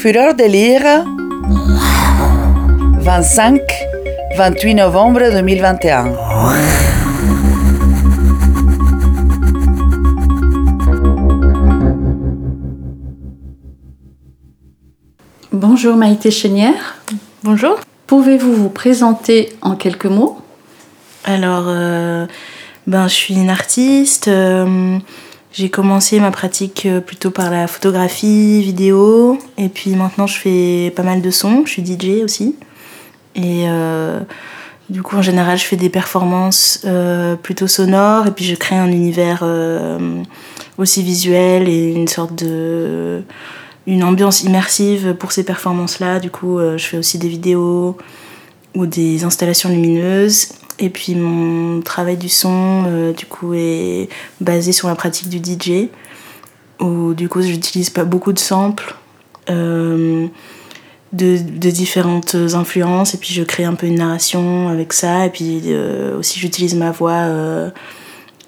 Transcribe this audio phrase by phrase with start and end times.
[0.00, 1.04] Fureur de lire
[3.00, 3.60] 25
[4.36, 6.12] 28 novembre 2021
[15.52, 16.96] Bonjour Maïté Chénière.
[17.42, 17.76] Bonjour.
[18.06, 20.38] Pouvez-vous vous présenter en quelques mots?
[21.24, 22.26] Alors, euh,
[22.86, 24.28] ben, je suis une artiste.
[24.28, 24.98] euh,
[25.52, 29.38] j'ai commencé ma pratique euh, plutôt par la photographie, vidéo.
[29.56, 31.62] Et puis maintenant, je fais pas mal de sons.
[31.64, 32.54] Je suis DJ aussi.
[33.34, 34.20] Et euh,
[34.90, 38.26] du coup, en général, je fais des performances euh, plutôt sonores.
[38.26, 39.42] Et puis, je crée un univers
[40.76, 43.22] aussi visuel et une sorte de
[43.86, 46.20] une ambiance immersive pour ces performances-là.
[46.20, 47.96] Du coup, je fais aussi des vidéos
[48.74, 50.48] ou des installations lumineuses.
[50.78, 54.08] Et puis mon travail du son, euh, du coup, est
[54.40, 55.88] basé sur la pratique du DJ,
[56.80, 58.94] où du coup, j'utilise pas beaucoup de samples
[59.50, 60.28] euh,
[61.12, 65.62] de, différentes influences, et puis je crée un peu une narration avec ça, et puis
[65.66, 67.72] euh, aussi j'utilise ma voix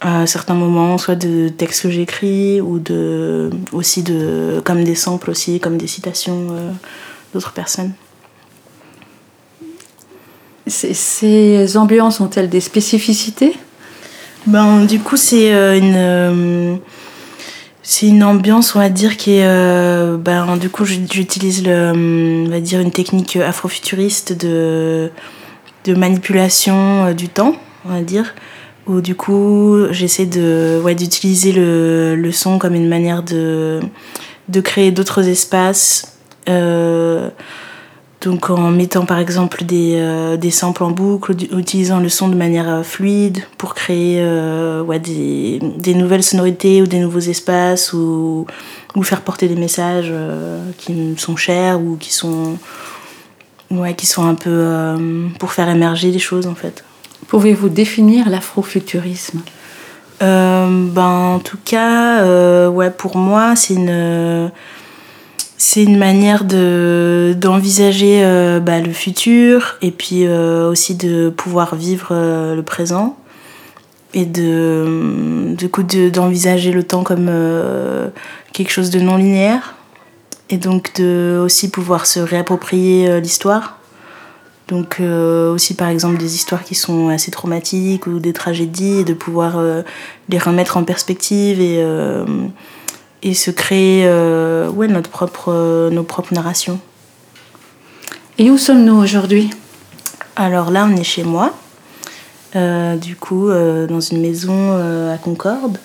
[0.00, 5.30] à certains moments, soit de textes que j'écris, ou de, aussi de, comme des samples
[5.30, 6.48] aussi, comme des citations
[7.32, 7.92] d'autres personnes.
[10.68, 13.56] Ces- Ces ambiances ont-elles des spécificités?
[14.46, 15.94] Ben, du coup, c'est euh, une.
[15.96, 16.74] euh,
[18.08, 19.44] une ambiance, on va dire, qui est.
[19.46, 21.62] euh, ben, du coup, j'utilise
[22.50, 25.10] va dire, une technique afrofuturiste de,
[25.84, 27.54] de manipulation du temps,
[27.86, 28.34] on va dire.
[28.86, 33.80] Où du coup, j'essaie de, ouais, d'utiliser le, le son comme une manière de,
[34.48, 36.16] de créer d'autres espaces.
[38.20, 42.34] Donc en mettant par exemple des, euh, des samples en boucle, utilisant le son de
[42.34, 47.92] manière euh, fluide pour créer euh, ouais, des, des nouvelles sonorités ou des nouveaux espaces
[47.92, 48.46] ou,
[48.96, 50.12] ou faire porter des messages
[50.78, 52.58] qui sont chers ou qui sont,
[53.70, 54.96] ouais, qui sont un peu
[55.38, 56.84] pour faire émerger des choses en fait.
[57.28, 59.42] Pouvez-vous définir l'afrofuturisme?
[60.20, 64.50] Ben, en tout cas, ouais, pour moi, c'est une,
[65.60, 71.74] c'est une manière de, d'envisager euh, bah, le futur et puis euh, aussi de pouvoir
[71.74, 73.16] vivre euh, le présent
[74.14, 77.30] et de, du coup, de, d'envisager le temps comme
[78.52, 79.74] quelque chose de non linéaire
[80.48, 83.78] et donc de aussi pouvoir se réapproprier l'histoire.
[84.68, 89.12] Donc aussi par exemple des histoires qui sont assez traumatiques ou des tragédies et de
[89.12, 89.62] pouvoir
[90.30, 91.84] les remettre en perspective et,
[93.22, 96.78] et se créer euh, ouais, notre propre, euh, nos propres narrations.
[98.38, 99.50] Et où sommes-nous aujourd'hui?
[100.36, 101.52] Alors là on est chez moi,
[102.54, 105.78] euh, du coup dans une maison à Concorde.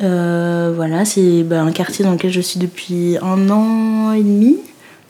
[0.00, 4.58] Voilà, c'est bah, un quartier dans lequel je suis depuis un an et demi.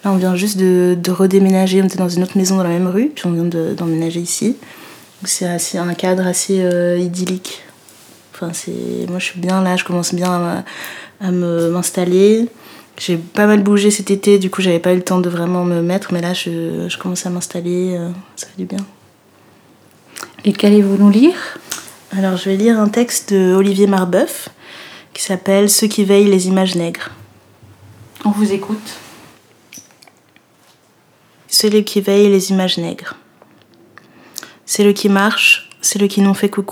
[0.05, 1.83] Là, on vient juste de, de redéménager.
[1.83, 4.21] On était dans une autre maison dans la même rue, puis on vient de- d'emménager
[4.21, 4.57] ici.
[5.21, 6.65] Donc, C'est un cadre assez
[6.99, 7.63] idyllique.
[8.41, 10.65] Enfin, c'est, moi, je suis bien là, je commence bien
[11.21, 12.49] à, m'installer.
[12.99, 15.65] J'ai pas mal bougé cet été, du coup, j'avais pas eu le temps de vraiment
[15.65, 18.85] me mettre, mais là, je, je commence à m'installer, euh, ça fait du bien.
[20.45, 21.59] Et qu'allez-vous nous lire?
[22.17, 24.49] Alors, je vais lire un texte de Olivier Marbeuf
[25.13, 27.11] qui s'appelle Ceux qui veillent les images nègres.
[28.25, 28.97] On vous écoute.
[31.47, 33.17] Celui qui veille les images nègres.
[34.65, 36.63] C'est le qui marche, c'est le qui n'ont fait que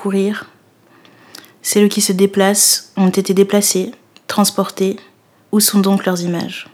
[1.76, 3.92] le qui se déplacent, ont été déplacés,
[4.26, 4.96] transportés.
[5.52, 6.68] Où sont donc leurs images?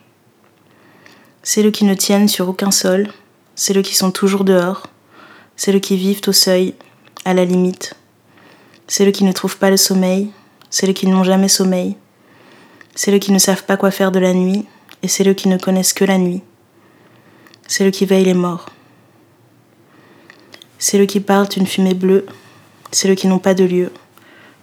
[1.42, 3.08] C'est le qui ne tiennent sur aucun sol,
[3.54, 4.86] c'est le qui sont toujours dehors,
[5.56, 6.74] c'est le qui vivent au seuil,
[7.24, 7.94] à la limite.
[8.88, 10.30] C'est le qui ne trouvent pas le sommeil,
[10.70, 11.96] c'est le qui n'ont jamais sommeil.
[12.94, 14.64] C'est le qui ne savent pas quoi faire de la nuit,
[15.02, 16.42] et c'est le qui ne connaissent que la nuit.
[17.66, 18.70] C'est le qui veille les morts.
[20.78, 22.26] C'est le qui parlent une fumée bleue.
[22.90, 23.90] C'est le qui n'ont pas de lieu,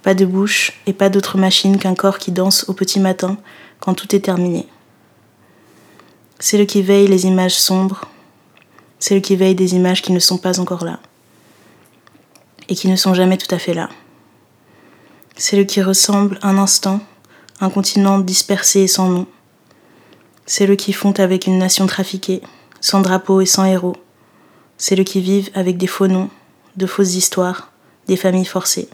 [0.03, 3.37] pas de bouche et pas d'autre machine qu'un corps qui danse au petit matin
[3.79, 4.67] quand tout est terminé.
[6.39, 8.05] C'est le qui veille les images sombres.
[8.99, 10.99] C'est le qui veille des images qui ne sont pas encore là
[12.67, 13.89] et qui ne sont jamais tout à fait là.
[15.35, 17.01] C'est le qui ressemble un instant,
[17.59, 19.27] un continent dispersé et sans nom.
[20.45, 22.41] C'est le qui font avec une nation trafiquée,
[22.79, 23.95] sans drapeau et sans héros.
[24.77, 26.29] C'est le qui vivent avec des faux noms,
[26.75, 27.71] de fausses histoires,
[28.07, 28.89] des familles forcées.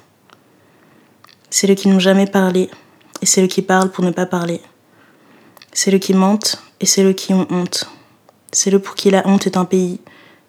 [1.49, 2.69] C'est le qui n'ont jamais parlé,
[3.21, 4.61] et c'est le qui parle pour ne pas parler.
[5.71, 7.89] C'est le qui mentent, et c'est le qui ont honte.
[8.51, 9.99] C'est le pour qui la honte est un pays,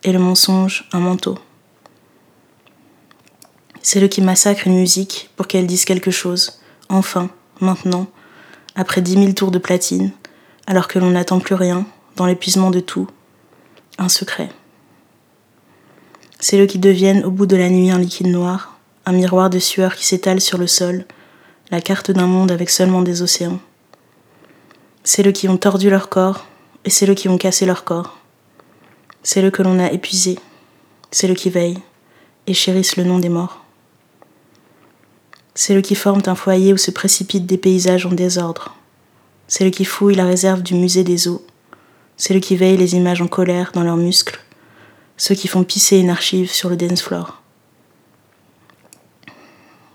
[0.03, 1.39] et le mensonge un manteau.
[3.83, 7.31] C'est le qui massacre une musique pour qu'elle dise quelque chose, enfin,
[7.61, 8.06] maintenant,
[8.75, 10.12] après dix mille tours de platine,
[10.67, 11.87] alors que l'on n'attend plus rien,
[12.17, 13.06] dans l'épuisement de tout,
[13.99, 14.50] un secret.
[16.41, 18.78] C'est eux qui deviennent au bout de la nuit un liquide noir,
[19.09, 21.07] un miroir de sueur qui s'étale sur le sol,
[21.71, 23.59] la carte d'un monde avec seulement des océans.
[25.03, 26.45] C'est eux qui ont tordu leur corps,
[26.85, 28.19] et c'est eux qui ont cassé leur corps.
[29.23, 30.39] C'est eux que l'on a épuisés,
[31.11, 31.81] c'est eux qui veillent
[32.47, 33.65] et chérissent le nom des morts.
[35.55, 38.75] C'est eux qui forment un foyer où se précipitent des paysages en désordre.
[39.47, 41.47] C'est eux qui fouillent la réserve du musée des eaux.
[42.19, 44.39] C'est eux qui veillent les images en colère dans leurs muscles.
[45.17, 47.41] Ceux qui font pisser une archive sur le dance floor.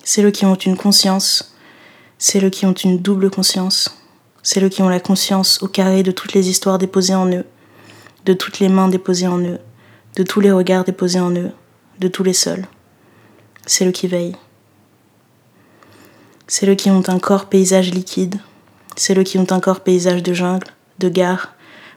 [0.05, 1.55] C'est eux qui ont une conscience.
[2.17, 4.03] C'est eux qui ont une double conscience.
[4.43, 7.45] C'est eux qui ont la conscience au carré de toutes les histoires déposées en eux,
[8.25, 9.59] de toutes les mains déposées en eux,
[10.17, 11.51] de tous les regards déposés en eux,
[11.99, 12.67] de tous les seuls.
[13.65, 14.35] C'est eux qui veillent.
[16.47, 18.35] C'est eux qui ont un corps paysage liquide.
[18.97, 20.67] C'est eux qui ont un corps paysage de jungle,
[20.99, 21.53] de gare,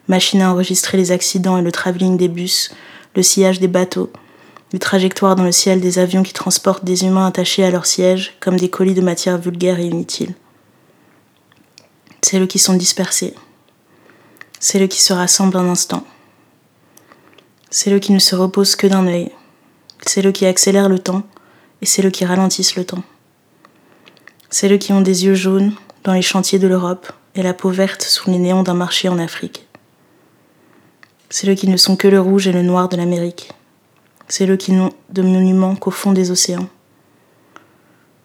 [0.07, 2.73] machine à enregistrer les accidents et le travelling des bus,
[3.17, 4.13] le sillage des bateaux,
[4.77, 8.37] les trajectoires dans le ciel des avions qui transportent des humains attachés à leur siège
[8.41, 10.35] comme des colis de matière vulgaire et inutile.
[12.21, 13.33] C'est eux qui sont dispersés.
[14.61, 16.05] C'est eux qui se rassemblent un instant.
[17.71, 19.33] C'est eux qui ne se reposent que d'un œil.
[20.05, 21.23] C'est eux qui accélèrent le temps
[21.81, 23.03] et c'est eux qui ralentissent le temps.
[24.51, 25.73] C'est eux qui ont des yeux jaunes
[26.05, 29.19] dans les chantiers de l'Europe et la peau verte sous les néons d'un marché en
[29.19, 29.67] Afrique.
[31.31, 33.56] C'est eux qui ne sont que le rouge et le noir de l'Amérique.
[34.29, 36.69] C'est eux qui n'ont de monuments qu'au fond des océans.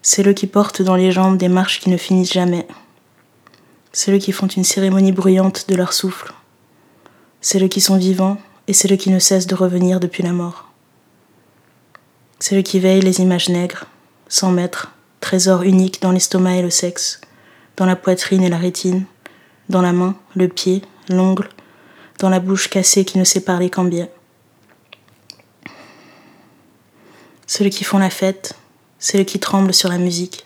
[0.02, 2.68] C'est eux qui portent dans les jambes des marches qui ne finissent jamais.
[3.94, 6.34] C'est eux qui font une cérémonie bruyante de leur souffle.
[7.40, 8.38] C'est eux qui sont vivants
[8.68, 10.70] et c'est eux qui ne cessent de revenir depuis la mort.
[12.40, 13.86] C'est eux qui veillent les images nègres,
[14.28, 17.22] sans maître, trésor unique dans l'estomac et le sexe,
[17.78, 19.06] dans la poitrine et la rétine,
[19.70, 21.50] dans la main, le pied, l'ongle,
[22.18, 23.84] dans la bouche cassée qui ne sait parler qu'en
[27.54, 28.56] Ceux qui font la fête,
[28.98, 30.46] ceux qui tremblent sur la musique,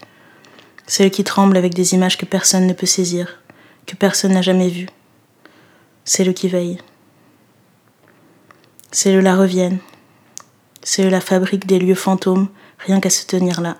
[0.88, 3.44] ceux qui tremblent avec des images que personne ne peut saisir,
[3.86, 4.90] que personne n'a jamais vues.
[6.04, 6.80] C'est le qui veille.
[8.90, 9.78] C'est le la reviennent.
[10.82, 12.48] C'est le la fabrique des lieux fantômes,
[12.80, 13.78] rien qu'à se tenir là.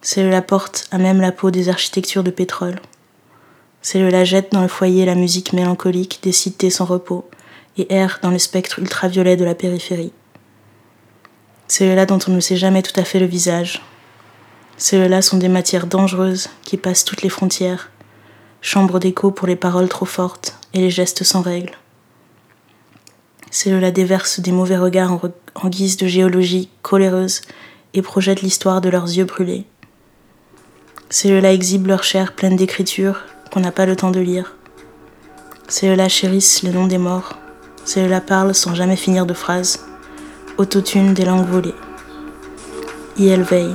[0.00, 2.80] C'est le la porte à même la peau des architectures de pétrole.
[3.82, 7.28] C'est le la jette dans le foyer la musique mélancolique des cités sans repos
[7.76, 10.12] et erre dans le spectre ultraviolet de la périphérie.
[11.66, 13.82] C'est le là dont on ne sait jamais tout à fait le visage,
[14.76, 17.90] ceux-là sont des matières dangereuses qui passent toutes les frontières,
[18.60, 21.74] chambre d'écho pour les paroles trop fortes et les gestes sans règles.
[23.52, 25.20] Ceux-là déversent des mauvais regards
[25.54, 27.42] en, guise de géologie coléreuse
[27.92, 29.64] et projettent l'histoire de leurs yeux brûlés.
[31.08, 33.20] Ceux-là exhibent leur chair pleine d'écritures
[33.52, 34.56] qu'on n'a pas le temps de lire.
[35.68, 37.38] Ceux-là chérissent les noms des morts.
[37.84, 39.86] Ceux-là parlent sans jamais finir de phrases.
[40.56, 41.74] Autotune des langues volées.
[43.18, 43.74] Y elle veille.